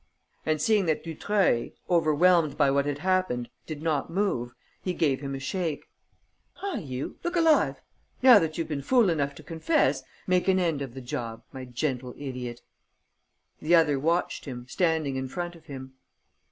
And, 0.47 0.59
seeing 0.59 0.87
that 0.87 1.03
Dutreuil, 1.03 1.69
overwhelmed 1.87 2.57
by 2.57 2.71
what 2.71 2.87
had 2.87 2.97
happened, 2.97 3.51
did 3.67 3.83
not 3.83 4.09
move, 4.09 4.55
he 4.81 4.95
gave 4.95 5.21
him 5.21 5.35
a 5.35 5.39
shake: 5.39 5.87
"Hi, 6.53 6.79
you, 6.79 7.17
look 7.23 7.35
alive! 7.35 7.79
Now 8.23 8.39
that 8.39 8.57
you've 8.57 8.67
been 8.67 8.81
fool 8.81 9.11
enough 9.11 9.35
to 9.35 9.43
confess, 9.43 10.01
make 10.25 10.47
an 10.47 10.57
end 10.57 10.81
of 10.81 10.95
the 10.95 11.01
job, 11.01 11.43
my 11.51 11.65
gentle 11.65 12.15
idiot!" 12.17 12.61
The 13.61 13.75
other 13.75 13.99
watched 13.99 14.45
him, 14.45 14.65
standing 14.67 15.17
in 15.17 15.27
front 15.27 15.53
of 15.55 15.65
him. 15.65 15.93